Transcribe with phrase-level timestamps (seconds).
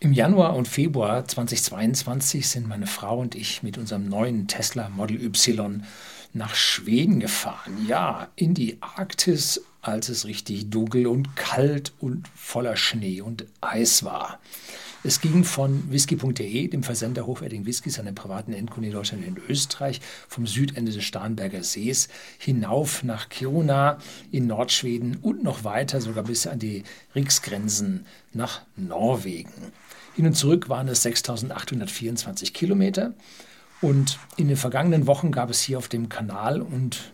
[0.00, 5.20] Im Januar und Februar 2022 sind meine Frau und ich mit unserem neuen Tesla Model
[5.20, 5.82] Y
[6.32, 7.84] nach Schweden gefahren.
[7.88, 14.04] Ja, in die Arktis, als es richtig dunkel und kalt und voller Schnee und Eis
[14.04, 14.38] war.
[15.04, 19.38] Es ging von whisky.de, dem Versender hochwertigen Whiskys an den privaten Endkunden in Deutschland und
[19.38, 23.98] in Österreich, vom Südende des Starnberger Sees hinauf nach Kiruna
[24.32, 26.82] in Nordschweden und noch weiter, sogar bis an die
[27.14, 29.72] Riksgrenzen nach Norwegen.
[30.16, 33.14] Hin und zurück waren es 6824 Kilometer.
[33.80, 37.12] Und in den vergangenen Wochen gab es hier auf dem Kanal und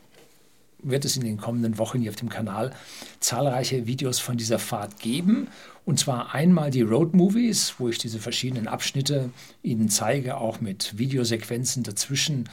[0.84, 2.72] wird es in den kommenden Wochen hier auf dem Kanal
[3.20, 5.48] zahlreiche Videos von dieser Fahrt geben.
[5.84, 9.30] Und zwar einmal die Road Movies, wo ich diese verschiedenen Abschnitte
[9.62, 12.48] Ihnen zeige, auch mit Videosequenzen dazwischen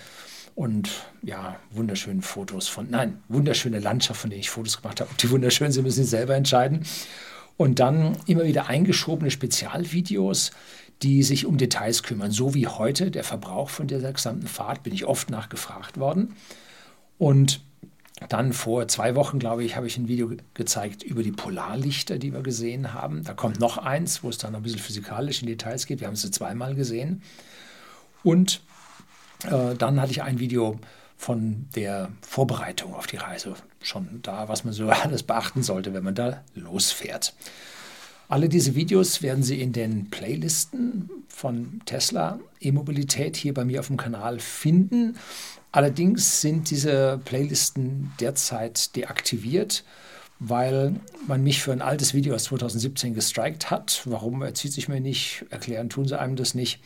[0.55, 0.89] und
[1.21, 5.09] ja, wunderschöne Fotos von, nein, wunderschöne Landschaft, von denen ich Fotos gemacht habe.
[5.09, 6.85] Ob die wunderschön sind, müssen Sie selber entscheiden.
[7.57, 10.51] Und dann immer wieder eingeschobene Spezialvideos,
[11.03, 14.93] die sich um Details kümmern, so wie heute der Verbrauch von dieser gesamten Fahrt, bin
[14.93, 16.35] ich oft nachgefragt worden.
[17.17, 17.61] Und
[18.29, 22.33] dann vor zwei Wochen, glaube ich, habe ich ein Video gezeigt über die Polarlichter, die
[22.33, 23.23] wir gesehen haben.
[23.23, 25.99] Da kommt noch eins, wo es dann ein bisschen physikalisch in Details geht.
[25.99, 27.21] Wir haben es zweimal gesehen.
[28.23, 28.61] Und
[29.45, 30.79] äh, dann hatte ich ein Video
[31.17, 33.53] von der Vorbereitung auf die Reise.
[33.81, 37.33] Schon da, was man so alles beachten sollte, wenn man da losfährt.
[38.27, 43.87] Alle diese Videos werden Sie in den Playlisten von Tesla E-Mobilität hier bei mir auf
[43.87, 45.17] dem Kanal finden.
[45.71, 49.83] Allerdings sind diese Playlisten derzeit deaktiviert,
[50.39, 50.95] weil
[51.27, 54.01] man mich für ein altes Video aus 2017 gestrikt hat.
[54.05, 55.45] Warum erzieht sich mir nicht?
[55.49, 56.81] Erklären tun sie einem das nicht.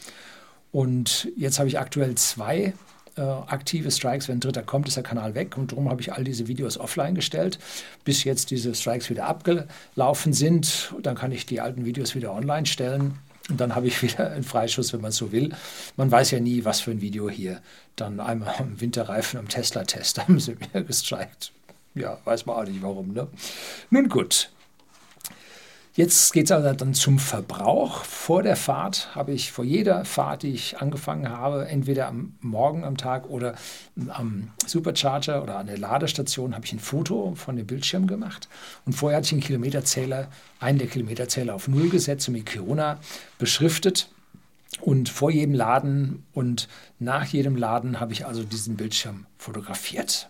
[0.72, 2.74] Und jetzt habe ich aktuell zwei
[3.18, 4.28] äh, aktive Strikes.
[4.28, 5.58] Wenn ein dritter kommt, ist der Kanal weg.
[5.58, 7.60] Und darum habe ich all diese Videos offline gestellt,
[8.04, 10.94] bis jetzt diese Strikes wieder abgelaufen sind.
[11.02, 13.18] Dann kann ich die alten Videos wieder online stellen.
[13.50, 15.54] Und dann habe ich wieder einen Freischuss, wenn man so will.
[15.98, 17.62] Man weiß ja nie, was für ein Video hier.
[17.96, 21.52] Dann einmal am Winterreifen am Tesla-Test haben sie mir gestrikt.
[21.94, 23.14] Ja, weiß man auch nicht warum.
[23.14, 23.28] Ne?
[23.90, 24.52] Nun gut,
[25.96, 28.04] Jetzt geht es also dann zum Verbrauch.
[28.04, 32.84] Vor der Fahrt habe ich vor jeder Fahrt, die ich angefangen habe, entweder am Morgen
[32.84, 33.56] am Tag oder
[34.10, 38.50] am Supercharger oder an der Ladestation, habe ich ein Foto von dem Bildschirm gemacht.
[38.86, 40.28] Und vorher hatte ich einen Kilometerzähler,
[40.60, 43.00] einen der Kilometerzähler auf Null gesetzt und mit Kirona
[43.40, 44.10] beschriftet.
[44.82, 46.68] Und vor jedem Laden und
[47.00, 50.30] nach jedem Laden habe ich also diesen Bildschirm fotografiert.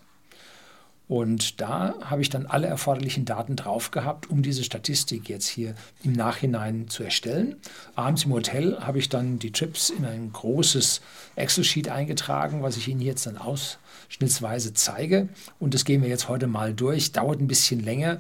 [1.08, 5.76] Und da habe ich dann alle erforderlichen Daten drauf gehabt, um diese Statistik jetzt hier
[6.04, 7.58] im Nachhinein zu erstellen.
[7.96, 11.02] Abends im Hotel habe ich dann die Trips in ein großes
[11.36, 15.30] Excel-Sheet eingetragen, was ich Ihnen jetzt dann ausschnittsweise zeige.
[15.60, 17.12] Und das gehen wir jetzt heute mal durch.
[17.12, 18.20] Dauert ein bisschen länger.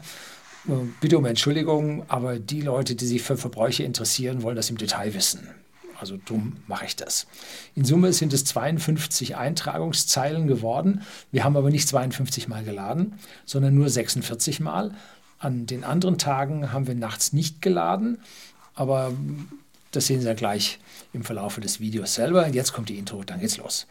[1.01, 5.13] Bitte um Entschuldigung, aber die Leute, die sich für Verbräuche interessieren, wollen das im Detail
[5.15, 5.47] wissen.
[6.05, 7.25] Also dumm mache ich das.
[7.73, 11.01] In Summe sind es 52 Eintragungszeilen geworden.
[11.31, 14.93] Wir haben aber nicht 52 Mal geladen, sondern nur 46 Mal.
[15.39, 18.19] An den anderen Tagen haben wir nachts nicht geladen,
[18.75, 19.13] aber
[19.89, 20.77] das sehen Sie ja gleich
[21.11, 22.47] im Verlauf des Videos selber.
[22.49, 23.87] Jetzt kommt die Intro, dann geht's los.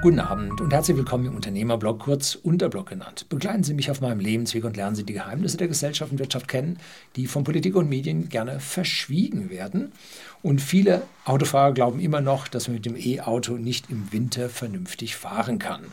[0.00, 3.26] Guten Abend und herzlich willkommen im Unternehmerblog, kurz Unterblog genannt.
[3.28, 6.46] Begleiten Sie mich auf meinem Lebensweg und lernen Sie die Geheimnisse der Gesellschaft und Wirtschaft
[6.46, 6.78] kennen,
[7.16, 9.90] die von Politik und Medien gerne verschwiegen werden.
[10.40, 15.16] Und viele Autofahrer glauben immer noch, dass man mit dem E-Auto nicht im Winter vernünftig
[15.16, 15.86] fahren kann.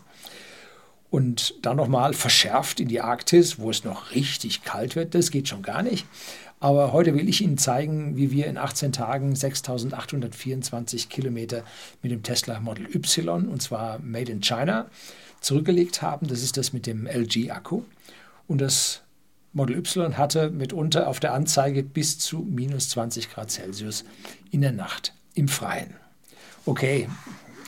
[1.10, 5.48] Und dann nochmal verschärft in die Arktis, wo es noch richtig kalt wird, das geht
[5.48, 6.06] schon gar nicht.
[6.60, 11.64] Aber heute will ich Ihnen zeigen, wie wir in 18 Tagen 6824 Kilometer
[12.02, 14.90] mit dem Tesla Model Y, und zwar Made in China,
[15.42, 16.28] zurückgelegt haben.
[16.28, 17.84] Das ist das mit dem LG-Akku.
[18.48, 19.02] Und das
[19.54, 24.04] Model Y hatte mitunter auf der Anzeige bis zu minus 20 Grad Celsius
[24.52, 25.94] in der Nacht im Freien.
[26.66, 27.08] Okay,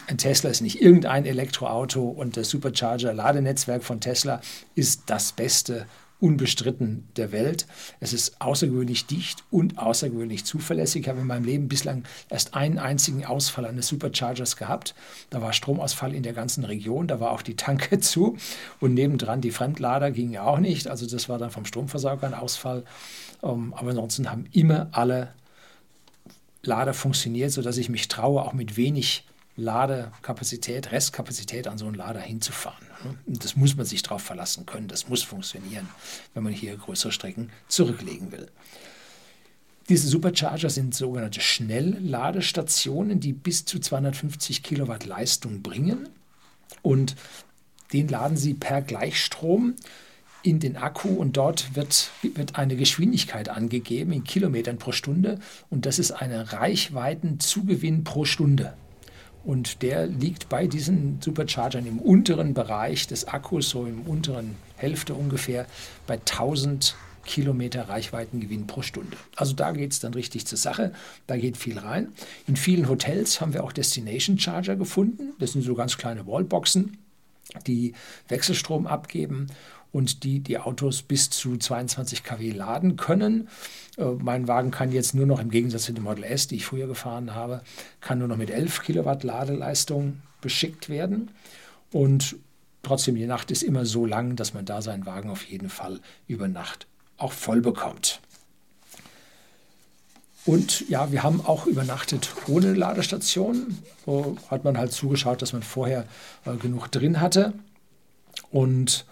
[0.07, 4.41] ein Tesla ist nicht irgendein Elektroauto und das Supercharger-Ladenetzwerk von Tesla
[4.73, 5.85] ist das Beste
[6.19, 7.67] unbestritten der Welt.
[7.99, 11.03] Es ist außergewöhnlich dicht und außergewöhnlich zuverlässig.
[11.03, 14.95] Ich habe in meinem Leben bislang erst einen einzigen Ausfall eines Superchargers gehabt.
[15.29, 18.37] Da war Stromausfall in der ganzen Region, da war auch die Tanke zu
[18.79, 20.87] und nebendran die Fremdlader gingen auch nicht.
[20.87, 22.83] Also das war dann vom Stromversorger ein Ausfall.
[23.43, 25.33] Ähm, aber ansonsten haben immer alle
[26.63, 29.23] Lader funktioniert, sodass ich mich traue, auch mit wenig
[29.55, 32.86] Ladekapazität, Restkapazität an so einen Lader hinzufahren.
[33.25, 35.87] Das muss man sich darauf verlassen können, das muss funktionieren,
[36.33, 38.47] wenn man hier größere Strecken zurücklegen will.
[39.89, 46.09] Diese Supercharger sind sogenannte Schnellladestationen, die bis zu 250 Kilowatt Leistung bringen
[46.81, 47.15] und
[47.93, 49.75] den laden Sie per Gleichstrom
[50.43, 55.39] in den Akku und dort wird, wird eine Geschwindigkeit angegeben in Kilometern pro Stunde
[55.69, 58.73] und das ist eine Reichweitenzugewinn pro Stunde.
[59.47, 65.13] Und der liegt bei diesen Superchargern im unteren Bereich des Akkus, so im unteren Hälfte
[65.13, 65.67] ungefähr,
[66.05, 69.15] bei 1000 Kilometer Reichweitengewinn pro Stunde.
[69.37, 70.91] Also da geht es dann richtig zur Sache,
[71.27, 72.09] da geht viel rein.
[72.45, 75.31] In vielen Hotels haben wir auch Destination Charger gefunden.
[75.39, 76.97] Das sind so ganz kleine Wallboxen,
[77.65, 77.93] die
[78.27, 79.47] Wechselstrom abgeben
[79.91, 83.49] und die die Autos bis zu 22 kW laden können.
[83.97, 86.65] Äh, mein Wagen kann jetzt nur noch im Gegensatz zu dem Model S, die ich
[86.65, 87.61] früher gefahren habe,
[88.01, 91.31] kann nur noch mit 11 Kilowatt Ladeleistung beschickt werden.
[91.91, 92.35] Und
[92.83, 95.99] trotzdem, die Nacht ist immer so lang, dass man da seinen Wagen auf jeden Fall
[96.27, 96.87] über Nacht
[97.17, 98.21] auch voll bekommt.
[100.45, 103.77] Und ja, wir haben auch übernachtet ohne Ladestation.
[104.05, 106.05] So hat man halt zugeschaut, dass man vorher
[106.45, 107.53] äh, genug drin hatte.
[108.49, 109.05] Und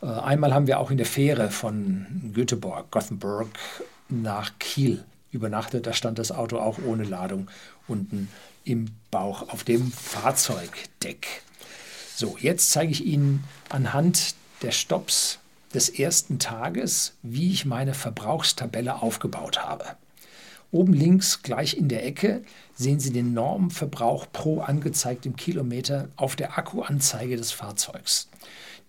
[0.00, 3.48] einmal haben wir auch in der Fähre von Göteborg, Gothenburg
[4.08, 5.86] nach Kiel übernachtet.
[5.86, 7.48] Da stand das Auto auch ohne Ladung
[7.88, 8.28] unten
[8.64, 11.42] im Bauch auf dem Fahrzeugdeck.
[12.14, 15.38] So, jetzt zeige ich Ihnen anhand der Stops
[15.74, 19.84] des ersten Tages, wie ich meine Verbrauchstabelle aufgebaut habe.
[20.72, 22.42] Oben links, gleich in der Ecke,
[22.76, 28.28] sehen Sie den Normverbrauch pro angezeigtem Kilometer auf der Akkuanzeige des Fahrzeugs.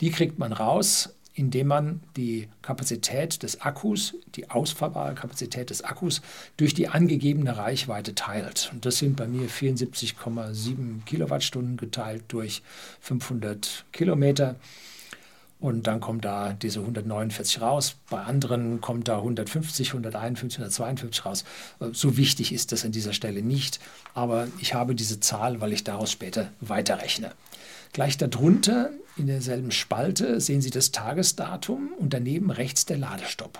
[0.01, 6.21] Die kriegt man raus, indem man die Kapazität des Akkus, die ausfahrbare Kapazität des Akkus,
[6.57, 8.69] durch die angegebene Reichweite teilt.
[8.73, 12.63] Und das sind bei mir 74,7 Kilowattstunden geteilt durch
[13.01, 14.55] 500 Kilometer.
[15.59, 17.95] Und dann kommt da diese 149 raus.
[18.09, 21.45] Bei anderen kommt da 150, 151, 152 raus.
[21.93, 23.79] So wichtig ist das an dieser Stelle nicht.
[24.13, 27.31] Aber ich habe diese Zahl, weil ich daraus später weiterrechne.
[27.91, 33.59] Gleich darunter in derselben Spalte sehen Sie das Tagesdatum und daneben rechts der Ladestopp.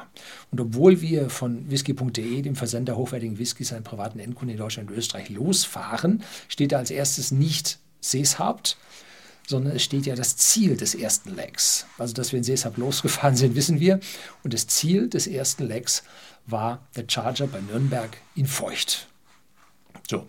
[0.52, 4.98] Und obwohl wir von whisky.de, dem Versender hochwertigen Whiskys, einen privaten Endkunden in Deutschland und
[4.98, 8.78] Österreich, losfahren, steht da als erstes nicht Seeshaupt,
[9.48, 11.88] sondern es steht ja das Ziel des ersten Legs.
[11.98, 14.00] Also, dass wir in Seeshaupt losgefahren sind, wissen wir.
[14.44, 16.04] Und das Ziel des ersten Legs
[16.46, 19.08] war der Charger bei Nürnberg in Feucht.
[20.10, 20.28] So,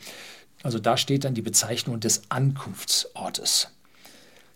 [0.62, 3.68] also da steht dann die Bezeichnung des Ankunftsortes.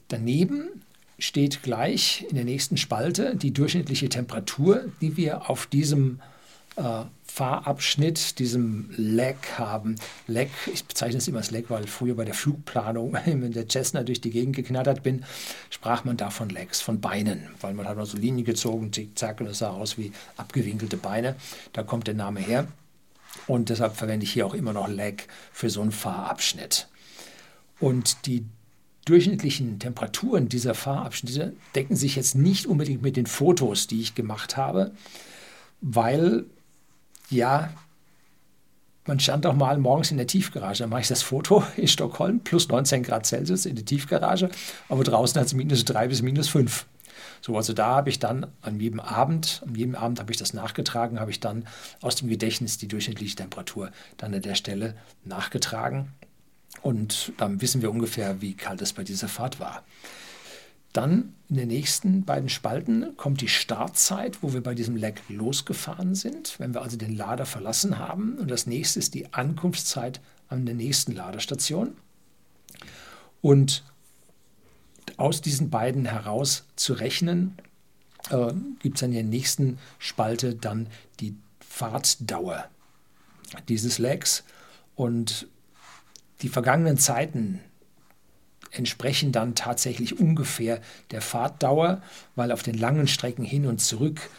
[0.08, 0.82] Daneben
[1.18, 6.20] steht gleich in der nächsten Spalte die durchschnittliche Temperatur, die wir auf diesem
[6.76, 9.96] äh, Fahrabschnitt, diesem Leg haben.
[10.26, 14.02] Leg, ich bezeichne es immer als Leg, weil früher bei der Flugplanung, wenn der Cessna
[14.02, 15.24] durch die Gegend geknattert bin,
[15.70, 19.18] sprach man da von Legs, von Beinen, weil man hat noch so Linien gezogen, zick,
[19.18, 21.36] zack, und es sah aus wie abgewinkelte Beine.
[21.72, 22.66] Da kommt der Name her.
[23.46, 26.88] Und deshalb verwende ich hier auch immer noch Leg für so einen Fahrabschnitt.
[27.80, 28.44] Und die
[29.06, 34.56] durchschnittlichen Temperaturen dieser Fahrabschnitte decken sich jetzt nicht unbedingt mit den Fotos, die ich gemacht
[34.56, 34.92] habe,
[35.80, 36.44] weil
[37.32, 37.70] ja,
[39.06, 40.80] man stand doch mal morgens in der Tiefgarage.
[40.80, 44.50] Dann mache ich das Foto in Stockholm, plus 19 Grad Celsius in der Tiefgarage,
[44.88, 46.86] aber draußen hat es minus 3 bis minus 5.
[47.40, 50.54] So, also da habe ich dann an jedem Abend, an jedem Abend habe ich das
[50.54, 51.66] nachgetragen, habe ich dann
[52.00, 54.94] aus dem Gedächtnis die durchschnittliche Temperatur dann an der Stelle
[55.24, 56.12] nachgetragen.
[56.82, 59.82] Und dann wissen wir ungefähr, wie kalt es bei dieser Fahrt war.
[60.92, 66.14] Dann in den nächsten beiden Spalten kommt die Startzeit, wo wir bei diesem Leg losgefahren
[66.14, 68.38] sind, wenn wir also den Lader verlassen haben.
[68.38, 71.96] Und das nächste ist die Ankunftszeit an der nächsten Ladestation.
[73.40, 73.84] Und
[75.16, 77.56] aus diesen beiden heraus zu rechnen,
[78.30, 80.88] äh, gibt es in der nächsten Spalte dann
[81.20, 82.68] die Fahrtdauer
[83.68, 84.44] dieses Legs.
[84.94, 85.48] Und
[86.42, 87.60] die vergangenen Zeiten
[88.72, 92.02] entsprechen dann tatsächlich ungefähr der Fahrtdauer,
[92.34, 94.30] weil auf den langen Strecken hin und zurück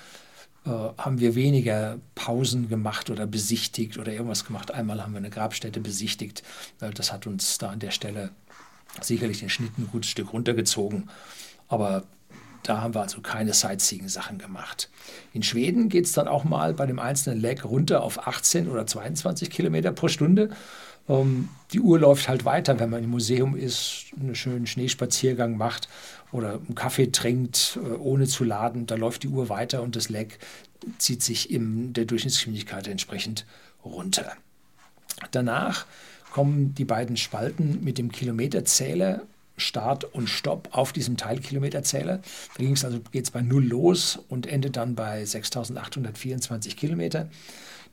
[0.65, 4.71] äh, haben wir weniger Pausen gemacht oder besichtigt oder irgendwas gemacht.
[4.71, 6.43] Einmal haben wir eine Grabstätte besichtigt.
[6.79, 8.31] Das hat uns da an der Stelle
[9.01, 11.09] sicherlich den Schnitt ein gutes Stück runtergezogen.
[11.67, 12.03] Aber
[12.63, 14.89] da haben wir also keine Sightseeing-Sachen gemacht.
[15.33, 18.87] In Schweden geht es dann auch mal bei dem einzelnen Leg runter auf 18 oder
[18.87, 20.49] 22 Kilometer pro Stunde.
[21.09, 25.89] Ähm, die Uhr läuft halt weiter, wenn man im Museum ist, einen schönen Schneespaziergang macht
[26.31, 28.85] oder einen Kaffee trinkt, äh, ohne zu laden.
[28.85, 30.39] Da läuft die Uhr weiter und das Leg
[30.97, 33.45] zieht sich in der Durchschnittsgeschwindigkeit entsprechend
[33.83, 34.33] runter.
[35.31, 35.85] Danach
[36.31, 39.21] kommen die beiden Spalten mit dem Kilometerzähler
[39.55, 42.21] Start und Stopp auf diesem Teilkilometerzähler.
[42.57, 47.29] Da also, geht es bei 0 los und endet dann bei 6.824 Kilometer.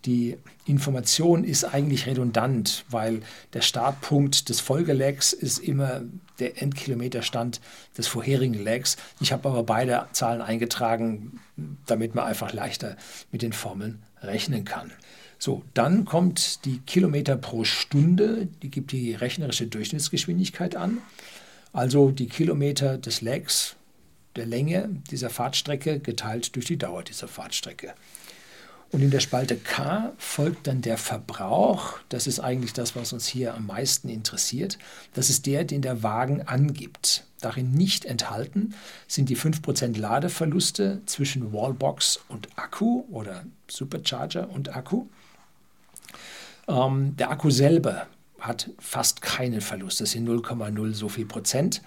[0.04, 6.02] Die Information ist eigentlich redundant, weil der Startpunkt des Folgelegs ist immer
[6.38, 7.60] der Endkilometerstand
[7.96, 8.96] des vorherigen Legs.
[9.20, 11.40] Ich habe aber beide Zahlen eingetragen,
[11.86, 12.96] damit man einfach leichter
[13.30, 14.92] mit den Formeln rechnen kann.
[15.38, 20.98] So, dann kommt die Kilometer pro Stunde, die gibt die rechnerische Durchschnittsgeschwindigkeit an.
[21.72, 23.76] Also die Kilometer des Legs,
[24.36, 27.94] der Länge dieser Fahrtstrecke geteilt durch die Dauer dieser Fahrtstrecke.
[28.92, 31.98] Und in der Spalte K folgt dann der Verbrauch.
[32.08, 34.78] Das ist eigentlich das, was uns hier am meisten interessiert.
[35.14, 37.24] Das ist der, den der Wagen angibt.
[37.40, 38.74] Darin nicht enthalten
[39.06, 45.06] sind die 5% Ladeverluste zwischen Wallbox und Akku oder Supercharger und Akku.
[46.66, 48.08] Ähm, der Akku selber
[48.40, 50.00] hat fast keinen Verlust.
[50.00, 51.80] Das sind 0,0 so viel Prozent.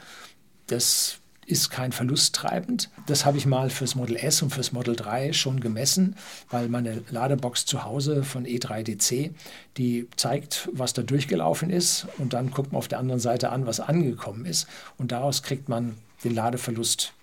[0.67, 2.89] Das ist kein verlusttreibend.
[3.07, 6.15] Das habe ich mal fürs Model S und fürs Model 3 schon gemessen,
[6.49, 9.31] weil meine Ladebox zu Hause von E3DC,
[9.77, 13.65] die zeigt, was da durchgelaufen ist und dann guckt man auf der anderen Seite an,
[13.65, 17.13] was angekommen ist und daraus kriegt man den Ladeverlust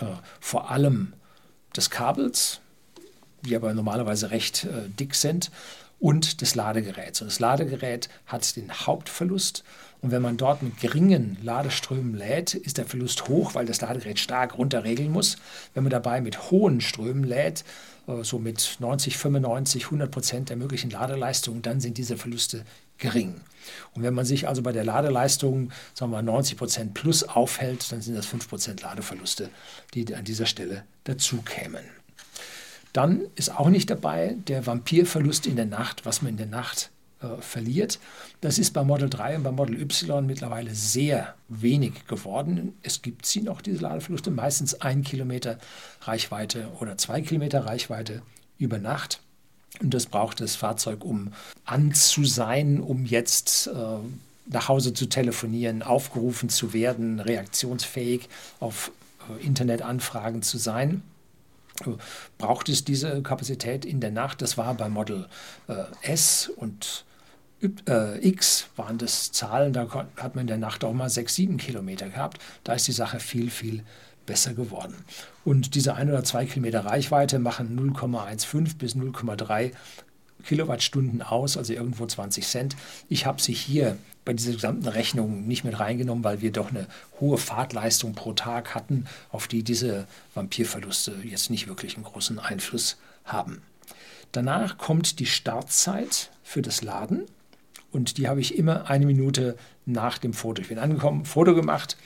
[0.00, 0.06] äh,
[0.40, 1.12] vor allem
[1.76, 2.60] des Kabels,
[3.42, 5.50] die aber normalerweise recht äh, dick sind,
[6.00, 7.20] und des Ladegeräts.
[7.20, 9.62] Und das Ladegerät hat den Hauptverlust
[10.02, 14.18] und wenn man dort mit geringen Ladeströmen lädt, ist der Verlust hoch, weil das Ladegerät
[14.18, 15.36] stark runterregeln muss.
[15.74, 17.64] Wenn man dabei mit hohen Strömen lädt,
[18.06, 22.64] äh, so mit 90, 95, 100 Prozent der möglichen Ladeleistung, dann sind diese Verluste
[22.96, 23.40] gering.
[23.92, 28.00] Und wenn man sich also bei der Ladeleistung sagen wir 90 Prozent plus aufhält, dann
[28.00, 29.50] sind das 5 Prozent Ladeverluste,
[29.92, 31.84] die an dieser Stelle dazu kämen.
[32.94, 36.90] Dann ist auch nicht dabei der Vampirverlust in der Nacht, was man in der Nacht
[37.22, 37.98] äh, verliert.
[38.40, 42.74] Das ist bei Model 3 und bei Model Y mittlerweile sehr wenig geworden.
[42.82, 45.58] Es gibt sie noch, diese Ladeverluste, meistens ein Kilometer
[46.02, 48.22] Reichweite oder zwei Kilometer Reichweite
[48.58, 49.20] über Nacht.
[49.80, 51.32] Und das braucht das Fahrzeug, um
[51.64, 53.72] an zu sein, um jetzt äh,
[54.46, 58.90] nach Hause zu telefonieren, aufgerufen zu werden, reaktionsfähig auf
[59.28, 61.02] äh, Internetanfragen zu sein
[62.38, 64.42] braucht es diese Kapazität in der Nacht.
[64.42, 65.26] Das war bei Model
[65.68, 67.04] äh, S und
[68.22, 69.86] X waren das Zahlen, da
[70.16, 72.40] hat man in der Nacht auch mal 6, 7 Kilometer gehabt.
[72.64, 73.84] Da ist die Sache viel, viel
[74.24, 74.94] besser geworden.
[75.44, 79.72] Und diese 1 oder 2 Kilometer Reichweite machen 0,15 bis 0,3
[80.44, 82.76] Kilowattstunden aus, also irgendwo 20 Cent.
[83.08, 86.86] Ich habe sie hier bei dieser gesamten Rechnung nicht mit reingenommen, weil wir doch eine
[87.20, 92.96] hohe Fahrtleistung pro Tag hatten, auf die diese Vampirverluste jetzt nicht wirklich einen großen Einfluss
[93.24, 93.62] haben.
[94.32, 97.26] Danach kommt die Startzeit für das Laden.
[97.92, 99.56] Und die habe ich immer eine Minute
[99.86, 100.62] nach dem Foto.
[100.62, 101.96] Ich bin angekommen, Foto gemacht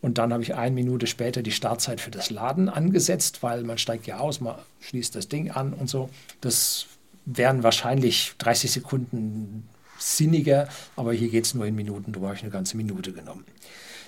[0.00, 3.78] und dann habe ich eine Minute später die Startzeit für das Laden angesetzt, weil man
[3.78, 6.08] steigt ja aus, man schließt das Ding an und so.
[6.40, 6.86] Das
[7.26, 9.68] wären wahrscheinlich 30 Sekunden
[9.98, 13.44] sinniger, aber hier geht es nur in Minuten, da habe ich eine ganze Minute genommen.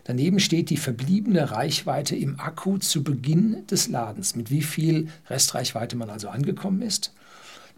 [0.05, 5.97] Daneben steht die verbliebene Reichweite im Akku zu Beginn des Ladens, mit wie viel Restreichweite
[5.97, 7.13] man also angekommen ist.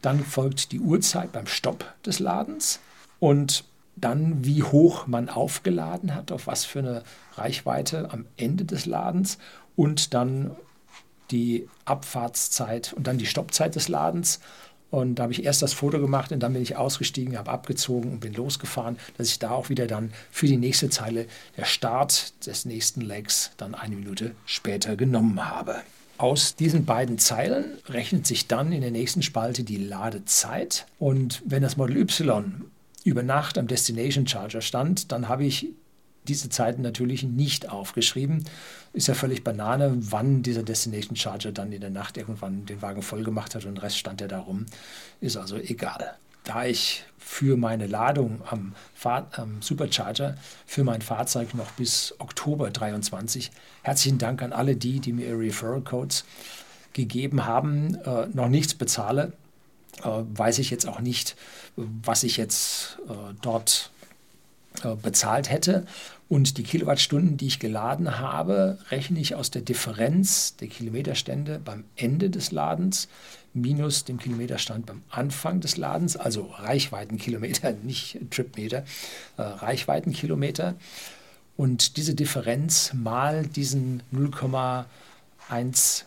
[0.03, 2.81] Dann folgt die Uhrzeit beim Stopp des Ladens
[3.23, 3.63] und
[3.95, 7.05] dann, wie hoch man aufgeladen hat, auf was für eine
[7.37, 9.39] Reichweite am Ende des Ladens
[9.77, 10.57] und dann
[11.31, 14.41] die Abfahrtszeit und dann die Stoppzeit des Ladens.
[14.91, 18.11] Und da habe ich erst das Foto gemacht und dann bin ich ausgestiegen, habe abgezogen
[18.11, 21.27] und bin losgefahren, dass ich da auch wieder dann für die nächste Zeile
[21.57, 25.77] der Start des nächsten Legs dann eine Minute später genommen habe.
[26.19, 30.87] Aus diesen beiden Zeilen rechnet sich dann in der nächsten Spalte die Ladezeit.
[30.99, 32.65] Und wenn das Model Y
[33.05, 35.69] über Nacht am Destination Charger stand, dann habe ich
[36.29, 38.45] diese Zeiten natürlich nicht aufgeschrieben.
[38.93, 43.03] Ist ja völlig Banane, wann dieser Destination Charger dann in der Nacht irgendwann den Wagen
[43.03, 44.67] voll gemacht hat und den Rest stand ja darum.
[45.21, 46.15] Ist also egal.
[46.45, 52.71] Da ich für meine Ladung am, Fahr am Supercharger für mein Fahrzeug noch bis Oktober
[52.71, 53.51] 23,
[53.83, 56.25] herzlichen Dank an alle die, die mir Referral Codes
[56.93, 59.33] gegeben haben, äh, noch nichts bezahle,
[60.01, 61.37] weiß ich jetzt auch nicht,
[61.77, 63.91] was ich jetzt äh, dort
[64.85, 65.87] äh, bezahlt hätte.
[66.29, 71.85] Und die Kilowattstunden, die ich geladen habe, rechne ich aus der Differenz der Kilometerstände beim
[71.95, 73.09] Ende des Ladens
[73.55, 78.85] minus dem Kilometerstand beim Anfang des Ladens, also Reichweitenkilometer, nicht Tripmeter,
[79.37, 80.75] äh, Reichweitenkilometer.
[81.57, 86.07] Und diese Differenz mal diesen 0,149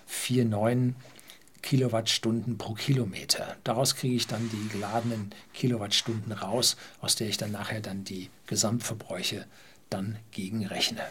[1.62, 3.56] Kilowattstunden pro Kilometer.
[3.64, 8.30] Daraus kriege ich dann die geladenen Kilowattstunden raus, aus der ich dann nachher dann die
[8.48, 9.46] Gesamtverbräuche
[9.90, 11.02] dann gegenrechne.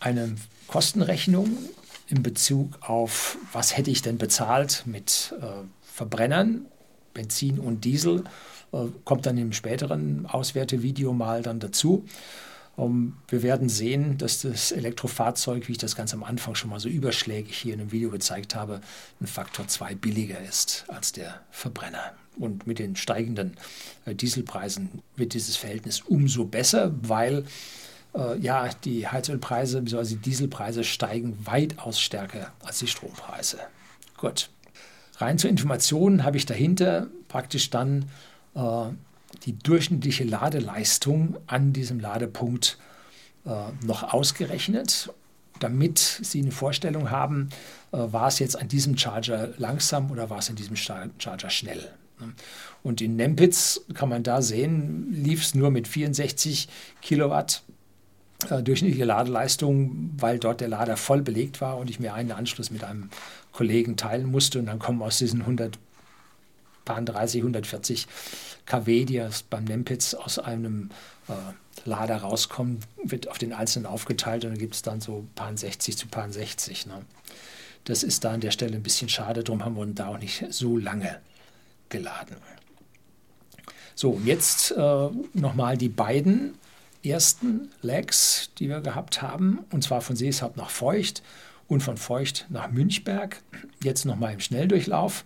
[0.00, 0.36] Eine
[0.68, 1.56] Kostenrechnung
[2.08, 5.46] in Bezug auf, was hätte ich denn bezahlt mit äh,
[5.82, 6.66] Verbrennern,
[7.14, 8.24] Benzin und Diesel.
[8.72, 12.04] Äh, kommt dann im späteren Auswertevideo mal dann dazu.
[12.76, 16.78] Um, wir werden sehen, dass das Elektrofahrzeug, wie ich das ganz am Anfang schon mal
[16.78, 18.82] so überschlägig hier in dem Video gezeigt habe,
[19.18, 22.12] ein Faktor 2 billiger ist als der Verbrenner.
[22.38, 23.56] Und mit den steigenden
[24.04, 27.44] äh, Dieselpreisen wird dieses Verhältnis umso besser, weil
[28.14, 30.16] äh, ja, die Heizölpreise bzw.
[30.16, 33.58] die Dieselpreise steigen weitaus stärker als die Strompreise.
[34.18, 34.50] Gut.
[35.16, 38.10] Rein zur Information habe ich dahinter praktisch dann
[38.54, 38.88] äh,
[39.44, 42.78] die durchschnittliche Ladeleistung an diesem Ladepunkt
[43.44, 43.50] äh,
[43.84, 45.12] noch ausgerechnet,
[45.60, 47.50] damit Sie eine Vorstellung haben,
[47.92, 51.90] äh, war es jetzt an diesem Charger langsam oder war es an diesem Charger schnell.
[52.82, 56.68] Und in Nempitz kann man da sehen, lief es nur mit 64
[57.02, 57.62] Kilowatt
[58.48, 62.70] äh, durchschnittliche Ladeleistung, weil dort der Lader voll belegt war und ich mir einen Anschluss
[62.70, 63.10] mit einem
[63.52, 64.58] Kollegen teilen musste.
[64.58, 65.78] Und dann kommen aus diesen 100
[66.86, 68.06] 30, 140
[68.66, 70.90] kW, die beim Nempitz aus einem
[71.28, 71.32] äh,
[71.84, 75.96] Lader rauskommen, wird auf den einzelnen aufgeteilt und dann gibt es dann so paar 60
[75.96, 76.86] zu paar 60.
[76.86, 77.02] Ne?
[77.84, 80.44] Das ist da an der Stelle ein bisschen schade, darum haben wir da auch nicht
[80.50, 81.20] so lange
[81.88, 82.36] geladen.
[83.94, 86.54] So, jetzt äh, nochmal die beiden
[87.02, 91.22] ersten Legs, die wir gehabt haben, und zwar von Seeshaupt nach Feucht
[91.68, 93.40] und von Feucht nach Münchberg.
[93.82, 95.24] Jetzt nochmal im Schnelldurchlauf.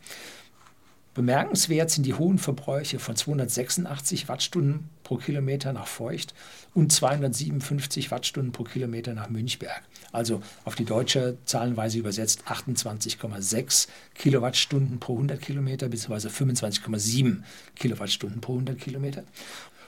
[1.20, 6.32] Bemerkenswert sind die hohen Verbräuche von 286 Wattstunden pro Kilometer nach Feucht
[6.72, 9.82] und 257 Wattstunden pro Kilometer nach Münchberg.
[10.12, 16.28] Also auf die deutsche Zahlenweise übersetzt 28,6 Kilowattstunden pro 100 Kilometer bzw.
[16.28, 17.42] 25,7
[17.76, 19.24] Kilowattstunden pro 100 Kilometer.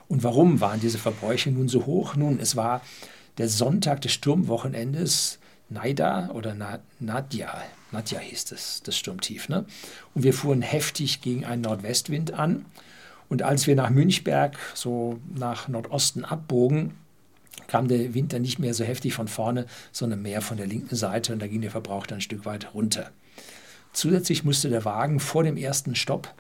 [0.09, 2.15] Und warum waren diese Verbräuche nun so hoch?
[2.15, 2.83] Nun, es war
[3.39, 5.39] der Sonntag des Sturmwochenendes
[5.73, 7.63] Naida oder Na Nadja.
[7.91, 9.49] Nadja hieß es, das Sturmtief.
[9.49, 9.67] Ne?
[10.15, 12.65] Und wir fuhren heftig gegen einen Nordwestwind an.
[13.29, 16.95] Und als wir nach Münchberg so nach Nordosten abbogen,
[17.67, 20.97] kam der Wind dann nicht mehr so heftig von vorne, sondern mehr von der linken
[20.97, 23.11] Seite und da ging der Verbrauch dann ein Stück weit runter.
[23.93, 26.35] Zusätzlich musste der Wagen vor dem ersten Stopp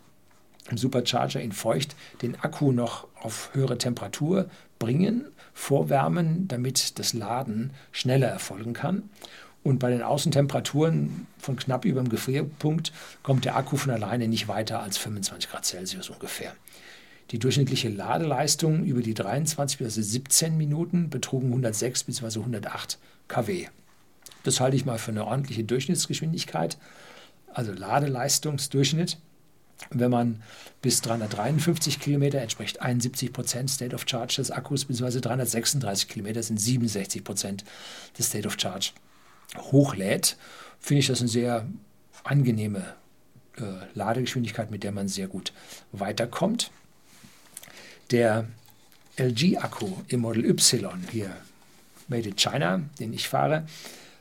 [0.70, 4.48] im Supercharger in Feucht den Akku noch auf höhere Temperatur
[4.78, 9.08] bringen, vorwärmen, damit das Laden schneller erfolgen kann.
[9.64, 14.48] Und bei den Außentemperaturen von knapp über dem Gefrierpunkt kommt der Akku von alleine nicht
[14.48, 16.52] weiter als 25 Grad Celsius ungefähr.
[17.30, 22.40] Die durchschnittliche Ladeleistung über die 23 bis 17 Minuten betrugen 106 bzw.
[22.40, 22.98] 108
[23.28, 23.68] kW.
[24.42, 26.76] Das halte ich mal für eine ordentliche Durchschnittsgeschwindigkeit,
[27.54, 29.18] also Ladeleistungsdurchschnitt.
[29.90, 30.42] Wenn man
[30.80, 35.20] bis 353 Kilometer entspricht 71 Prozent State of Charge des Akkus, bzw.
[35.20, 37.64] 336 Kilometer sind 67 Prozent
[38.18, 38.92] des State of Charge
[39.56, 40.36] hochlädt,
[40.80, 41.66] finde ich das eine sehr
[42.24, 42.94] angenehme
[43.56, 43.62] äh,
[43.94, 45.52] Ladegeschwindigkeit, mit der man sehr gut
[45.92, 46.70] weiterkommt.
[48.10, 48.46] Der
[49.16, 51.30] LG-Akku im Model Y hier,
[52.08, 53.66] Made in China, den ich fahre,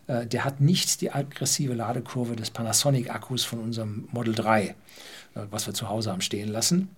[0.07, 4.73] äh, der hat nicht die aggressive Ladekurve des Panasonic-Akkus von unserem Model 3, äh,
[5.33, 6.89] was wir zu Hause haben stehen lassen.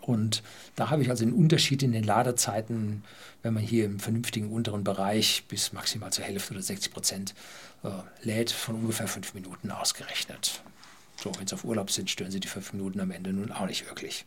[0.00, 0.42] Und
[0.74, 3.04] da habe ich also den Unterschied in den Ladezeiten,
[3.42, 7.34] wenn man hier im vernünftigen unteren Bereich bis maximal zur Hälfte oder 60 Prozent
[7.82, 7.90] äh,
[8.22, 10.62] lädt, von ungefähr fünf Minuten ausgerechnet.
[11.22, 13.66] So, wenn Sie auf Urlaub sind, stören Sie die fünf Minuten am Ende nun auch
[13.66, 14.26] nicht wirklich.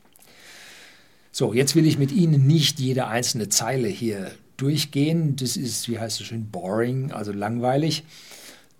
[1.31, 5.35] So, jetzt will ich mit Ihnen nicht jede einzelne Zeile hier durchgehen.
[5.35, 8.03] Das ist, wie heißt es schön, boring, also langweilig.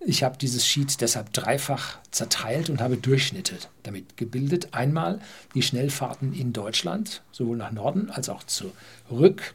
[0.06, 4.68] Ich habe dieses Sheet deshalb dreifach zerteilt und habe Durchschnitte damit gebildet.
[4.72, 5.20] Einmal
[5.54, 9.54] die Schnellfahrten in Deutschland, sowohl nach Norden als auch zurück.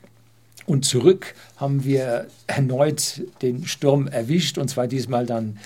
[0.67, 5.57] Und zurück haben wir erneut den Sturm erwischt, und zwar diesmal dann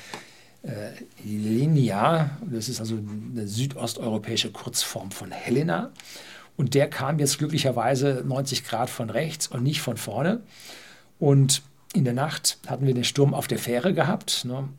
[0.63, 0.91] äh,
[1.23, 2.37] Linia.
[2.49, 5.91] Das ist also eine südosteuropäische Kurzform von Helena.
[6.55, 10.41] Und der kam jetzt glücklicherweise 90 Grad von rechts und nicht von vorne.
[11.17, 11.63] Und
[11.93, 14.69] in der Nacht hatten wir den Sturm auf der Fähre gehabt ne?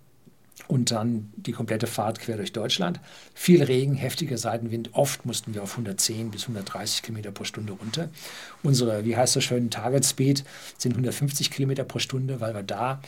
[0.69, 3.01] und dann die komplette Fahrt quer durch Deutschland.
[3.35, 4.91] Viel Regen, heftiger Seitenwind.
[4.95, 8.09] Oft mussten wir auf 110 bis 130 Kilometer pro Stunde runter.
[8.63, 10.45] Unsere, wie heißt das schön, Target Speed
[10.79, 13.01] sind 150 Kilometer pro Stunde, weil wir da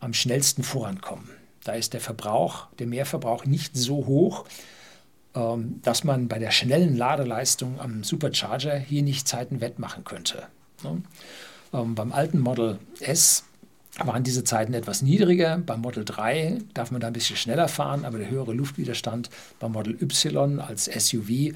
[0.00, 1.30] am schnellsten vorankommen.
[1.64, 4.44] Da ist der Verbrauch, der Mehrverbrauch nicht so hoch,
[5.34, 10.46] ähm, dass man bei der schnellen Ladeleistung am Supercharger hier nicht Zeiten wettmachen könnte.
[11.76, 13.44] Ähm, beim alten Model S
[13.98, 15.58] waren diese Zeiten etwas niedriger.
[15.58, 19.72] Beim Model 3 darf man da ein bisschen schneller fahren, aber der höhere Luftwiderstand beim
[19.72, 21.54] Model Y als SUV äh,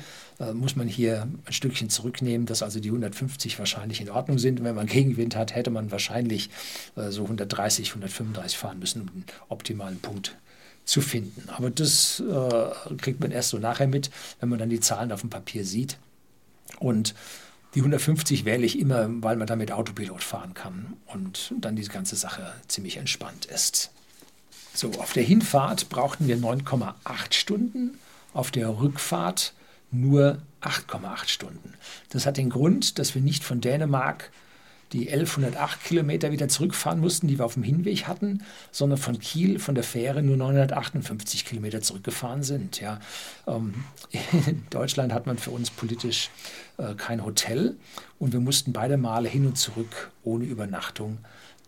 [0.55, 4.61] muss man hier ein Stückchen zurücknehmen, dass also die 150 wahrscheinlich in Ordnung sind.
[4.61, 6.51] Und wenn man Gegenwind hat, hätte man wahrscheinlich
[6.97, 10.37] äh, so 130, 135 fahren müssen, um den optimalen Punkt
[10.87, 11.49] zu finden.
[11.51, 15.21] Aber das äh, kriegt man erst so nachher mit, wenn man dann die Zahlen auf
[15.21, 15.99] dem Papier sieht.
[16.79, 17.15] Und
[17.75, 22.17] die 150 wähle ich immer, weil man damit Autopilot fahren kann und dann diese ganze
[22.17, 23.91] Sache ziemlich entspannt ist.
[24.75, 27.99] So, auf der Hinfahrt brauchten wir 9,8 Stunden,
[28.33, 29.53] auf der Rückfahrt
[29.91, 31.75] nur 8,8 Stunden.
[32.11, 34.31] Das hat den Grund, dass wir nicht von Dänemark
[34.93, 39.59] die 1108 Kilometer wieder zurückfahren mussten, die wir auf dem Hinweg hatten, sondern von Kiel
[39.59, 42.81] von der Fähre nur 958 Kilometer zurückgefahren sind.
[42.81, 43.01] Ja.
[43.47, 43.75] Ähm,
[44.33, 46.31] in Deutschland hat man für uns politisch
[46.79, 47.77] äh, kein Hotel
[48.19, 51.19] und wir mussten beide Male hin und zurück ohne Übernachtung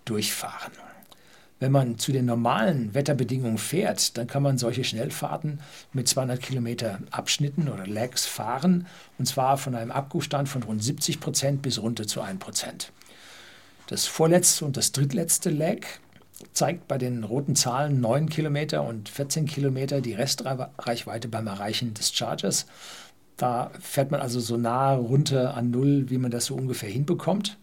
[0.05, 0.73] durchfahren.
[1.63, 5.61] Wenn man zu den normalen Wetterbedingungen fährt, dann kann man solche Schnellfahrten
[5.93, 11.21] mit 200 Kilometer Abschnitten oder Lags fahren, und zwar von einem Abgussstand von rund 70
[11.21, 12.91] Prozent bis runter zu 1 Prozent.
[13.87, 15.79] Das vorletzte und das drittletzte Lag
[16.53, 22.13] zeigt bei den roten Zahlen 9 Kilometer und 14 Kilometer die Restreichweite beim Erreichen des
[22.13, 22.67] Chargers.
[23.37, 27.59] Da fährt man also so nah runter an Null, wie man das so ungefähr hinbekommt.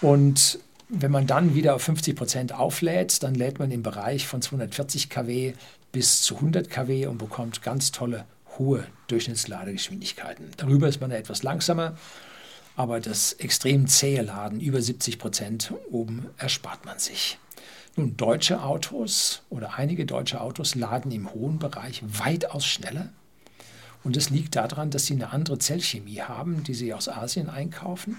[0.00, 4.42] Und wenn man dann wieder auf 50 Prozent auflädt, dann lädt man im Bereich von
[4.42, 5.54] 240 kW
[5.90, 8.26] bis zu 100 kW und bekommt ganz tolle
[8.58, 10.50] hohe Durchschnittsladegeschwindigkeiten.
[10.56, 11.96] Darüber ist man etwas langsamer
[12.76, 17.38] aber das extrem zähe Laden über 70 Prozent oben erspart man sich.
[17.96, 23.10] Nun, deutsche Autos oder einige deutsche Autos laden im hohen Bereich weitaus schneller.
[24.02, 28.16] Und das liegt daran, dass sie eine andere Zellchemie haben, die sie aus Asien einkaufen.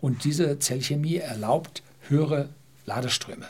[0.00, 2.48] Und diese Zellchemie erlaubt höhere
[2.84, 3.48] Ladeströme.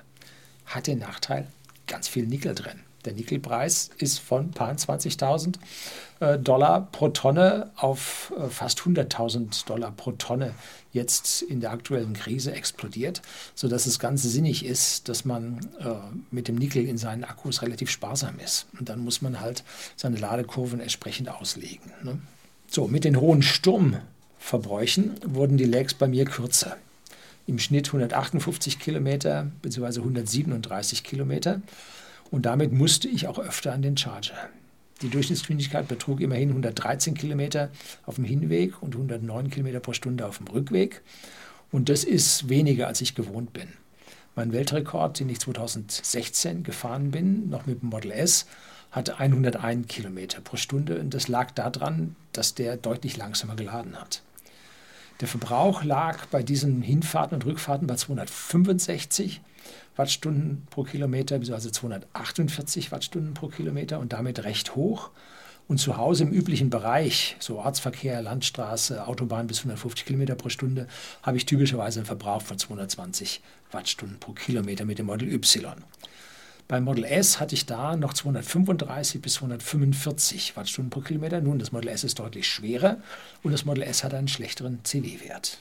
[0.66, 1.46] Hat den Nachteil,
[1.86, 2.80] ganz viel Nickel drin.
[3.04, 5.54] Der Nickelpreis ist von paar 20.000
[6.20, 10.54] äh, Dollar pro Tonne auf äh, fast 100.000 Dollar pro Tonne
[10.92, 13.22] jetzt in der aktuellen Krise explodiert,
[13.54, 15.94] sodass es ganz sinnig ist, dass man äh,
[16.30, 18.66] mit dem Nickel in seinen Akkus relativ sparsam ist.
[18.78, 19.64] Und dann muss man halt
[19.96, 21.92] seine Ladekurven entsprechend auslegen.
[22.02, 22.18] Ne?
[22.68, 26.76] So, mit den hohen Sturmverbräuchen wurden die Legs bei mir kürzer.
[27.46, 30.00] Im Schnitt 158 Kilometer bzw.
[30.00, 31.62] 137 Kilometer.
[32.30, 34.48] Und damit musste ich auch öfter an den Charger.
[35.02, 37.70] Die Durchschnittsgeschwindigkeit betrug immerhin 113 Kilometer
[38.04, 41.02] auf dem Hinweg und 109 Kilometer pro Stunde auf dem Rückweg.
[41.72, 43.68] Und das ist weniger, als ich gewohnt bin.
[44.36, 48.46] Mein Weltrekord, den ich 2016 gefahren bin, noch mit dem Model S,
[48.90, 51.00] hatte 101 Kilometer pro Stunde.
[51.00, 54.22] Und das lag daran, dass der deutlich langsamer geladen hat.
[55.20, 59.42] Der Verbrauch lag bei diesen Hinfahrten und Rückfahrten bei 265
[59.94, 65.10] Wattstunden pro Kilometer, also 248 Wattstunden pro Kilometer und damit recht hoch.
[65.68, 70.88] Und zu Hause im üblichen Bereich, so Ortsverkehr, Landstraße, Autobahn bis 150 Kilometer pro Stunde,
[71.22, 75.84] habe ich typischerweise einen Verbrauch von 220 Wattstunden pro Kilometer mit dem Model Y.
[76.70, 81.40] Beim Model S hatte ich da noch 235 bis 245 Wattstunden pro Kilometer.
[81.40, 82.98] Nun, das Model S ist deutlich schwerer
[83.42, 85.58] und das Model S hat einen schlechteren CW-Wert.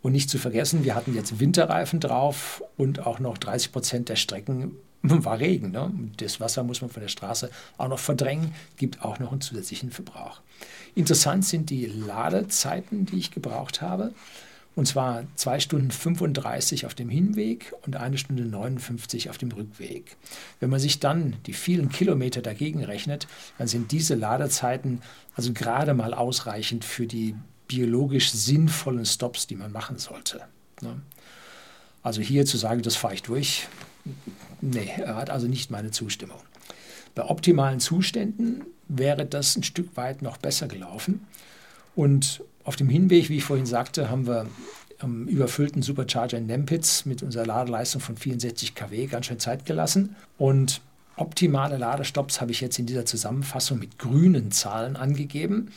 [0.00, 4.16] Und nicht zu vergessen, wir hatten jetzt Winterreifen drauf und auch noch 30 Prozent der
[4.16, 5.70] Strecken war Regen.
[5.70, 5.92] Ne?
[6.16, 9.90] Das Wasser muss man von der Straße auch noch verdrängen, gibt auch noch einen zusätzlichen
[9.90, 10.40] Verbrauch.
[10.94, 14.14] Interessant sind die Ladezeiten, die ich gebraucht habe.
[14.74, 20.16] Und zwar 2 Stunden 35 auf dem Hinweg und 1 Stunde 59 auf dem Rückweg.
[20.60, 23.26] Wenn man sich dann die vielen Kilometer dagegen rechnet,
[23.58, 25.02] dann sind diese Ladezeiten
[25.34, 27.34] also gerade mal ausreichend für die
[27.66, 30.42] biologisch sinnvollen Stops, die man machen sollte.
[30.80, 31.00] Ne?
[32.02, 33.66] Also hier zu sagen, das fahre ich durch,
[34.60, 36.38] nee, er hat also nicht meine Zustimmung.
[37.14, 41.26] Bei optimalen Zuständen wäre das ein Stück weit noch besser gelaufen.
[41.94, 44.44] Und auf dem Hinweg, wie ich vorhin sagte, haben wir
[44.98, 50.16] am überfüllten Supercharger in Nempitz mit unserer Ladeleistung von 64 kW ganz schön Zeit gelassen.
[50.36, 50.82] Und
[51.16, 55.70] optimale Ladestops habe ich jetzt in dieser Zusammenfassung mit grünen Zahlen angegeben.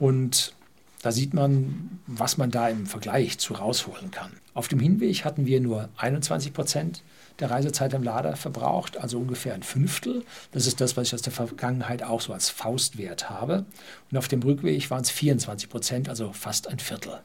[0.00, 0.52] Und
[1.00, 4.32] da sieht man, was man da im Vergleich zu rausholen kann.
[4.52, 7.04] Auf dem Hinweg hatten wir nur 21 Prozent
[7.38, 10.24] der Reisezeit im Lader verbraucht, also ungefähr ein Fünftel.
[10.52, 13.66] Das ist das, was ich aus der Vergangenheit auch so als Faustwert habe.
[14.10, 17.20] Und auf dem Rückweg waren es 24 Prozent, also fast ein Viertel.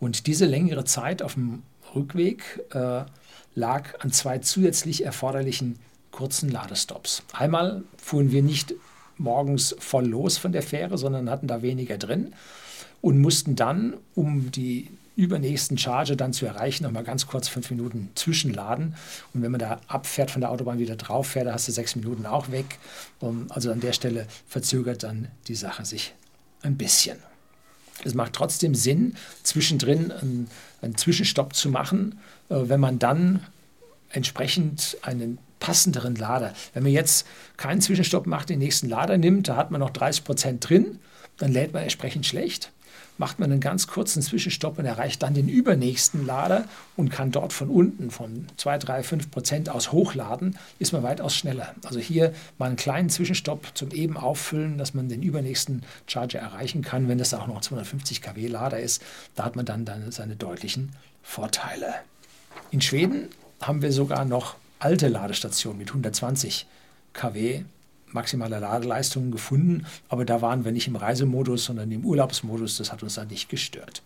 [0.00, 1.62] Und diese längere Zeit auf dem
[1.94, 3.04] Rückweg äh,
[3.54, 5.78] lag an zwei zusätzlich erforderlichen
[6.10, 7.22] kurzen Ladestops.
[7.32, 8.74] Einmal fuhren wir nicht
[9.18, 12.34] morgens voll los von der Fähre, sondern hatten da weniger drin
[13.00, 17.70] und mussten dann, um die übernächsten Charge dann zu erreichen, noch mal ganz kurz fünf
[17.70, 18.94] Minuten zwischenladen.
[19.32, 21.96] Und wenn man da abfährt von der Autobahn wieder drauf fährt, da hast du sechs
[21.96, 22.78] Minuten auch weg.
[23.48, 26.14] Also an der Stelle verzögert dann die Sache sich
[26.62, 27.16] ein bisschen.
[28.04, 30.50] Es macht trotzdem Sinn, zwischendrin einen,
[30.82, 33.40] einen Zwischenstopp zu machen, äh, wenn man dann
[34.10, 36.52] entsprechend einen passenderen Lader.
[36.74, 37.26] Wenn man jetzt
[37.56, 40.98] keinen Zwischenstopp macht, den nächsten Lader nimmt, da hat man noch 30 Prozent drin,
[41.38, 42.70] dann lädt man entsprechend schlecht
[43.18, 46.64] macht man einen ganz kurzen Zwischenstopp und erreicht dann den übernächsten Lader
[46.96, 51.34] und kann dort von unten von 2, 3, 5 Prozent aus hochladen, ist man weitaus
[51.34, 51.74] schneller.
[51.84, 56.82] Also hier mal einen kleinen Zwischenstopp zum eben auffüllen, dass man den übernächsten Charger erreichen
[56.82, 59.02] kann, wenn das auch noch 250 kW Lader ist.
[59.34, 60.90] Da hat man dann, dann seine deutlichen
[61.22, 61.94] Vorteile.
[62.70, 63.28] In Schweden
[63.60, 66.66] haben wir sogar noch alte Ladestationen mit 120
[67.12, 67.64] kW
[68.12, 72.76] maximale Ladeleistungen gefunden, aber da waren wir nicht im Reisemodus, sondern im Urlaubsmodus.
[72.78, 74.02] Das hat uns dann nicht gestört.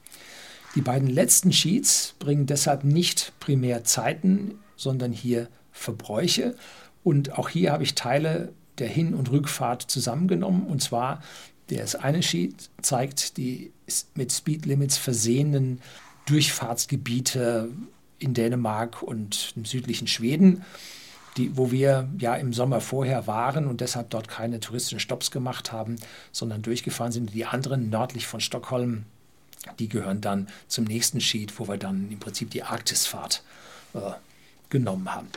[0.74, 6.54] Die beiden letzten Sheets bringen deshalb nicht primär Zeiten, sondern hier Verbräuche.
[7.02, 10.66] Und auch hier habe ich Teile der Hin- und Rückfahrt zusammengenommen.
[10.66, 11.22] Und zwar,
[11.68, 13.72] das eine Sheet zeigt die
[14.14, 15.80] mit Speedlimits versehenen
[16.26, 17.70] Durchfahrtsgebiete
[18.18, 20.64] in Dänemark und im südlichen Schweden
[21.36, 25.72] die, wo wir ja im Sommer vorher waren und deshalb dort keine touristischen Stops gemacht
[25.72, 25.96] haben,
[26.32, 27.34] sondern durchgefahren sind.
[27.34, 29.04] Die anderen nördlich von Stockholm,
[29.78, 33.42] die gehören dann zum nächsten Sheet, wo wir dann im Prinzip die Arktisfahrt
[33.94, 33.98] äh,
[34.70, 35.28] genommen haben.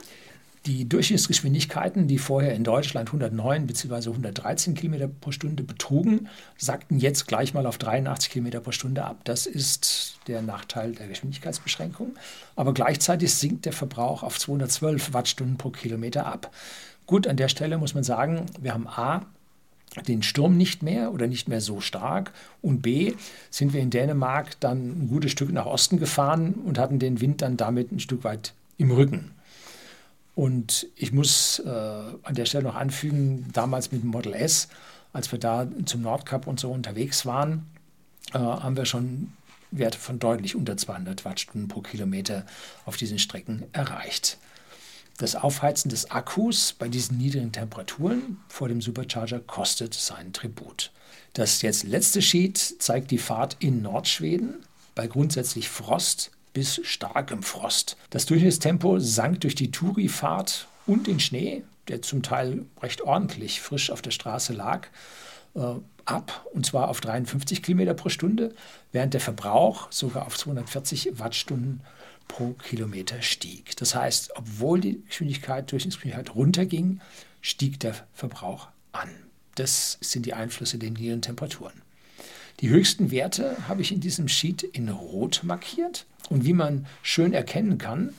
[0.66, 4.12] Die Durchschnittsgeschwindigkeiten, die vorher in Deutschland 109 bzw.
[4.12, 9.18] 113 km pro Stunde betrugen, sackten jetzt gleich mal auf 83 km pro Stunde ab.
[9.26, 12.16] Das ist der Nachteil der Geschwindigkeitsbeschränkung.
[12.56, 16.54] Aber gleichzeitig sinkt der Verbrauch auf 212 Wattstunden pro Kilometer ab.
[17.08, 19.26] Gut, an der Stelle muss man sagen, wir haben A,
[20.08, 22.32] den Sturm nicht mehr oder nicht mehr so stark.
[22.62, 23.16] Und B,
[23.50, 27.42] sind wir in Dänemark dann ein gutes Stück nach Osten gefahren und hatten den Wind
[27.42, 29.32] dann damit ein Stück weit im Rücken.
[30.36, 34.68] Und ich muss äh, an der Stelle noch anfügen, damals mit dem Model S,
[35.12, 37.68] als wir da zum Nordkap und so unterwegs waren,
[38.34, 39.34] äh, haben wir schon
[39.70, 42.46] Werte von deutlich unter 200 Wattstunden pro Kilometer
[42.86, 44.38] auf diesen Strecken erreicht.
[45.18, 50.92] Das Aufheizen des Akkus bei diesen niedrigen Temperaturen vor dem Supercharger kostet seinen Tribut.
[51.34, 54.66] Das jetzt letzte Sheet zeigt die Fahrt in Nordschweden
[54.96, 57.98] bei grundsätzlich Frost bis starkem Frost.
[58.10, 63.90] Das Durchschnittstempo sank durch die Touri-Fahrt und den Schnee, der zum Teil recht ordentlich frisch
[63.90, 64.88] auf der Straße lag,
[65.56, 68.54] äh, ab, und zwar auf 53 km pro Stunde,
[68.92, 71.82] während der Verbrauch sogar auf 240 Wattstunden
[72.28, 73.76] pro Kilometer stieg.
[73.78, 77.02] Das heißt, obwohl die Geschwindigkeit, Durchschnittsgeschwindigkeit runterging,
[77.42, 79.10] stieg der Verbrauch an.
[79.56, 81.82] Das sind die Einflüsse der niedrigen Temperaturen.
[82.60, 86.06] Die höchsten Werte habe ich in diesem Sheet in Rot markiert.
[86.34, 88.12] Und wie man schön erkennen kann,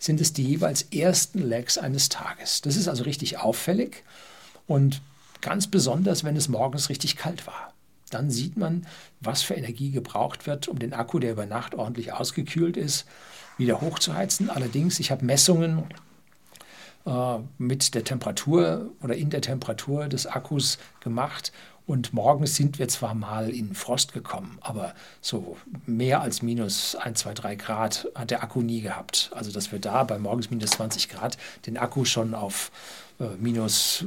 [0.00, 2.62] sind es die jeweils ersten Legs eines Tages.
[2.62, 4.02] Das ist also richtig auffällig
[4.66, 5.00] und
[5.40, 7.72] ganz besonders, wenn es morgens richtig kalt war.
[8.10, 8.88] Dann sieht man,
[9.20, 13.06] was für Energie gebraucht wird, um den Akku, der über Nacht ordentlich ausgekühlt ist,
[13.56, 14.50] wieder hochzuheizen.
[14.50, 15.84] Allerdings, ich habe Messungen
[17.06, 21.52] äh, mit der Temperatur oder in der Temperatur des Akkus gemacht
[21.86, 27.18] und morgens sind wir zwar mal in Frost gekommen, aber so mehr als minus 1,
[27.20, 29.30] 2, 3 Grad hat der Akku nie gehabt.
[29.34, 32.70] Also dass wir da bei morgens minus 20 Grad den Akku schon auf
[33.18, 34.04] äh, minus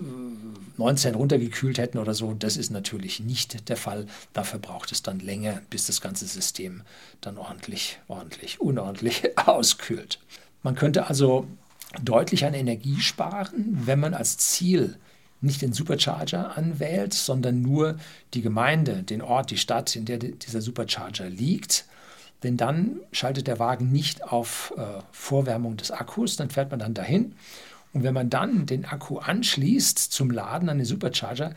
[0.77, 4.07] 19 äh, runtergekühlt hätten oder so, das ist natürlich nicht der Fall.
[4.33, 6.81] Dafür braucht es dann länger, bis das ganze System
[7.21, 10.19] dann ordentlich, ordentlich, unordentlich auskühlt.
[10.63, 11.47] Man könnte also
[12.01, 14.97] deutlich an Energie sparen, wenn man als Ziel
[15.43, 17.97] nicht den Supercharger anwählt, sondern nur
[18.34, 21.86] die Gemeinde, den Ort, die Stadt, in der dieser Supercharger liegt.
[22.43, 26.93] Denn dann schaltet der Wagen nicht auf äh, Vorwärmung des Akkus, dann fährt man dann
[26.93, 27.36] dahin.
[27.93, 31.53] Und wenn man dann den Akku anschließt zum Laden an den Supercharger,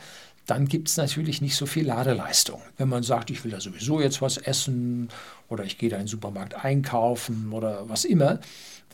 [0.47, 2.61] dann gibt es natürlich nicht so viel Ladeleistung.
[2.77, 5.09] Wenn man sagt, ich will da sowieso jetzt was essen
[5.49, 8.39] oder ich gehe da in den Supermarkt einkaufen oder was immer,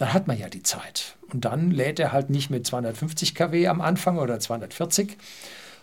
[0.02, 1.16] dann hat man ja die Zeit.
[1.32, 5.16] Und dann lädt er halt nicht mit 250 kW am Anfang oder 240,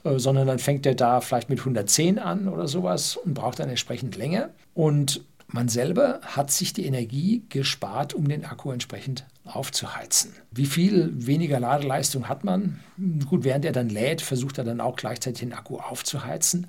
[0.04, 3.70] äh, sondern dann fängt er da vielleicht mit 110 an oder sowas und braucht dann
[3.70, 4.50] entsprechend länger.
[4.74, 10.34] Und man selber hat sich die Energie gespart, um den Akku entsprechend aufzuheizen.
[10.52, 12.82] Wie viel weniger Ladeleistung hat man?
[13.26, 16.68] Gut, während er dann lädt, versucht er dann auch gleichzeitig den Akku aufzuheizen.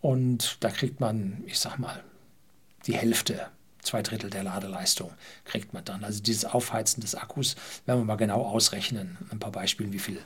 [0.00, 2.02] Und da kriegt man, ich sag mal,
[2.88, 3.46] die Hälfte,
[3.82, 5.12] zwei Drittel der Ladeleistung
[5.44, 6.04] kriegt man dann.
[6.04, 10.20] Also dieses Aufheizen des Akkus, werden wir mal genau ausrechnen, ein paar Beispiele, wie viel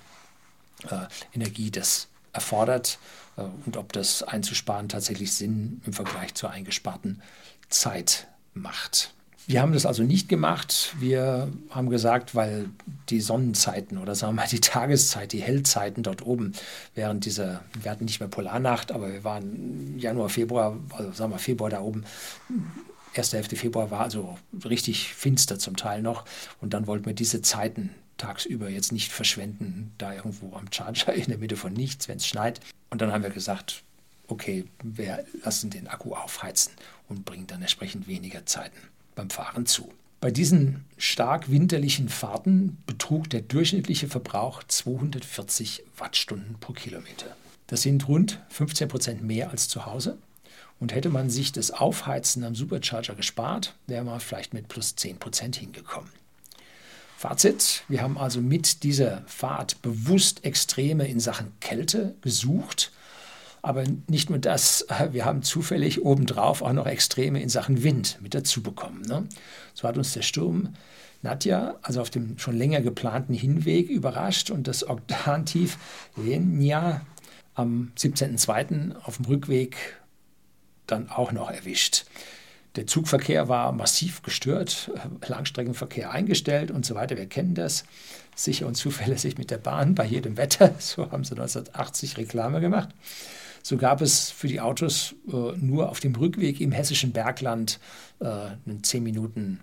[0.91, 2.99] äh, Energie das erfordert
[3.37, 7.23] äh, und ob das einzusparen tatsächlich Sinn im Vergleich zur eingesparten
[7.69, 9.15] Zeit macht.
[9.47, 10.95] Wir haben das also nicht gemacht.
[10.99, 12.71] Wir haben gesagt, weil
[13.11, 16.53] die Sonnenzeiten oder sagen wir mal die Tageszeit, die Hellzeiten dort oben
[16.95, 21.39] während dieser, wir hatten nicht mehr Polarnacht, aber wir waren Januar, Februar, also sagen wir
[21.39, 22.05] Februar da oben,
[23.15, 26.25] erste Hälfte Februar war also richtig finster zum Teil noch.
[26.61, 31.27] Und dann wollten wir diese Zeiten tagsüber jetzt nicht verschwenden, da irgendwo am Charger in
[31.27, 32.61] der Mitte von nichts, wenn es schneit.
[32.91, 33.83] Und dann haben wir gesagt,
[34.29, 36.73] okay, wir lassen den Akku aufheizen
[37.09, 38.79] und bringen dann entsprechend weniger Zeiten
[39.15, 39.93] beim Fahren zu.
[40.21, 47.37] Bei diesen stark winterlichen Fahrten betrug der durchschnittliche Verbrauch 240 Wattstunden pro Kilometer.
[47.67, 50.17] Das sind rund 15 Prozent mehr als zu Hause.
[50.81, 55.19] Und hätte man sich das Aufheizen am Supercharger gespart, wäre man vielleicht mit plus 10
[55.19, 56.11] Prozent hingekommen.
[57.17, 62.93] Fazit, wir haben also mit dieser Fahrt bewusst Extreme in Sachen Kälte gesucht.
[63.63, 68.35] Aber nicht nur das, wir haben zufällig obendrauf auch noch Extreme in Sachen Wind mit
[68.35, 69.03] dazu bekommen.
[69.03, 69.27] Ne?
[69.73, 70.75] So hat uns der Sturm
[71.23, 75.79] Nadja, also auf dem schon länger geplanten Hinweg, überrascht und das Oktantief
[76.17, 77.01] Lenia
[77.55, 78.95] am 17.02.
[79.03, 79.77] auf dem Rückweg
[80.87, 82.05] dann auch noch erwischt.
[82.77, 84.91] Der Zugverkehr war massiv gestört,
[85.25, 87.17] Langstreckenverkehr eingestellt und so weiter.
[87.17, 87.85] Wir kennen das.
[88.35, 90.75] Sicher und zuverlässig mit der Bahn bei jedem Wetter.
[90.81, 92.89] So haben sie 1980 Reklame gemacht.
[93.63, 97.79] So gab es für die Autos äh, nur auf dem Rückweg im hessischen Bergland
[98.21, 99.61] äh, einen 10 Minuten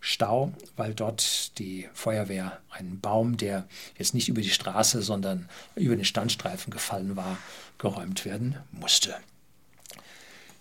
[0.00, 5.94] Stau, weil dort die Feuerwehr einen Baum, der jetzt nicht über die Straße, sondern über
[5.94, 7.38] den Standstreifen gefallen war,
[7.78, 9.14] geräumt werden musste.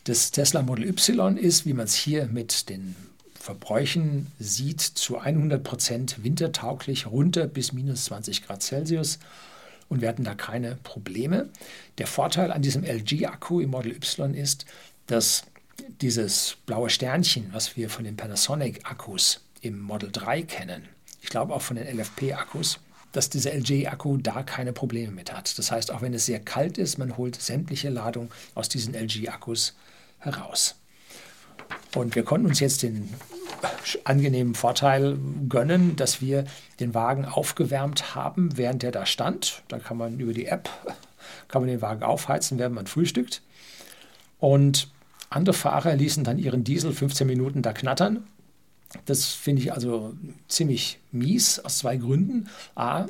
[0.03, 2.95] Das Tesla Model Y ist, wie man es hier mit den
[3.39, 9.19] Verbräuchen sieht, zu 100 Prozent wintertauglich runter bis minus 20 Grad Celsius
[9.87, 11.49] und wir hatten da keine Probleme.
[11.97, 14.65] Der Vorteil an diesem LG-Akku im Model Y ist,
[15.07, 15.43] dass
[16.01, 20.83] dieses blaue Sternchen, was wir von den Panasonic-Akkus im Model 3 kennen,
[21.21, 22.79] ich glaube auch von den LFP-Akkus,
[23.11, 25.57] dass dieser LG-Akku da keine Probleme mit hat.
[25.57, 29.73] Das heißt, auch wenn es sehr kalt ist, man holt sämtliche Ladung aus diesen LG-Akkus
[30.19, 30.75] heraus.
[31.95, 33.13] Und wir konnten uns jetzt den
[34.03, 35.17] angenehmen Vorteil
[35.49, 36.45] gönnen, dass wir
[36.79, 39.63] den Wagen aufgewärmt haben, während er da stand.
[39.67, 40.69] Da kann man über die App
[41.49, 43.41] kann man den Wagen aufheizen, während man frühstückt.
[44.39, 44.89] Und
[45.29, 48.25] andere Fahrer ließen dann ihren Diesel 15 Minuten da knattern.
[49.05, 50.13] Das finde ich also
[50.47, 52.47] ziemlich mies aus zwei Gründen.
[52.75, 53.05] A,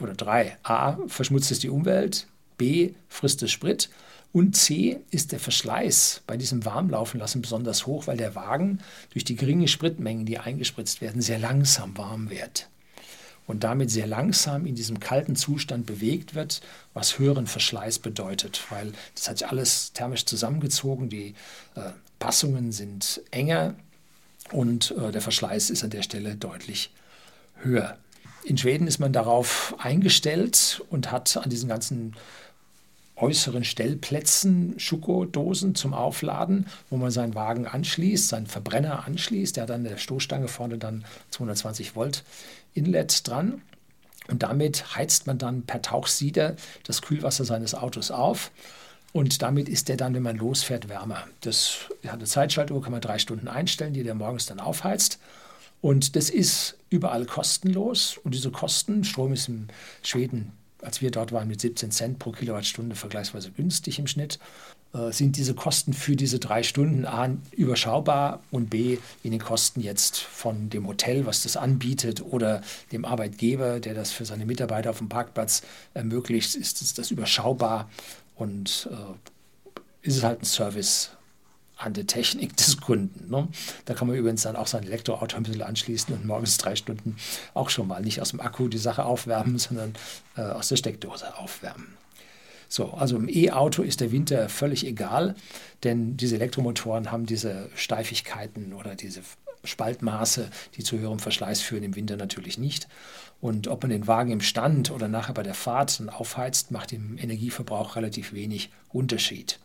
[0.00, 0.56] oder drei.
[0.62, 2.26] A, verschmutzt es die Umwelt.
[2.56, 3.88] B, frisst es Sprit.
[4.32, 9.36] Und C ist der Verschleiß bei diesem Warmlaufenlassen besonders hoch, weil der Wagen durch die
[9.36, 12.68] geringe Spritmengen, die eingespritzt werden, sehr langsam warm wird
[13.48, 16.60] und damit sehr langsam in diesem kalten Zustand bewegt wird,
[16.92, 21.34] was höheren Verschleiß bedeutet, weil das hat sich alles thermisch zusammengezogen, die
[21.74, 23.74] äh, Passungen sind enger
[24.52, 26.90] und äh, der Verschleiß ist an der Stelle deutlich
[27.56, 27.96] höher.
[28.44, 32.14] In Schweden ist man darauf eingestellt und hat an diesen ganzen
[33.20, 39.56] äußeren Stellplätzen Schuko-Dosen zum Aufladen, wo man seinen Wagen anschließt, seinen Verbrenner anschließt.
[39.56, 42.24] Der hat an der Stoßstange vorne dann 220 Volt
[42.74, 43.62] Inlet dran.
[44.28, 48.50] Und damit heizt man dann per Tauchsieder das Kühlwasser seines Autos auf.
[49.12, 51.24] Und damit ist der dann, wenn man losfährt, wärmer.
[51.40, 55.18] Das hat eine Zeitschaltuhr, kann man drei Stunden einstellen, die der morgens dann aufheizt.
[55.80, 58.18] Und das ist überall kostenlos.
[58.22, 59.68] Und diese Kosten, Strom ist in
[60.02, 60.52] Schweden
[60.82, 64.38] als wir dort waren, mit 17 Cent pro Kilowattstunde vergleichsweise günstig im Schnitt,
[64.94, 69.80] äh, sind diese Kosten für diese drei Stunden A überschaubar und B in den Kosten
[69.80, 72.62] jetzt von dem Hotel, was das anbietet, oder
[72.92, 75.62] dem Arbeitgeber, der das für seine Mitarbeiter auf dem Parkplatz
[75.94, 77.90] ermöglicht, ist das überschaubar
[78.34, 81.10] und äh, ist es halt ein Service
[81.78, 83.30] an der Technik des Kunden.
[83.30, 83.48] Ne?
[83.86, 87.16] Da kann man übrigens dann auch sein Elektroauto ein bisschen anschließen und morgens drei Stunden
[87.54, 89.94] auch schon mal nicht aus dem Akku die Sache aufwärmen, sondern
[90.36, 91.96] äh, aus der Steckdose aufwärmen.
[92.70, 95.34] So, also im E-Auto ist der Winter völlig egal,
[95.84, 99.22] denn diese Elektromotoren haben diese Steifigkeiten oder diese
[99.64, 102.86] Spaltmaße, die zu höherem Verschleiß führen, im Winter natürlich nicht.
[103.40, 107.16] Und ob man den Wagen im Stand oder nachher bei der Fahrt aufheizt, macht im
[107.18, 109.58] Energieverbrauch relativ wenig Unterschied.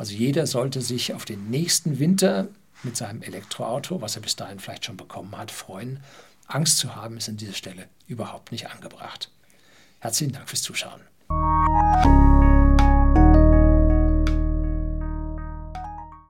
[0.00, 2.48] Also jeder sollte sich auf den nächsten Winter
[2.84, 6.00] mit seinem Elektroauto, was er bis dahin vielleicht schon bekommen hat, freuen.
[6.46, 9.30] Angst zu haben ist an dieser Stelle überhaupt nicht angebracht.
[9.98, 11.02] Herzlichen Dank fürs Zuschauen.